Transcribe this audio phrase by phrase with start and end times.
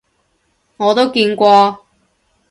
[0.77, 1.85] 我都見過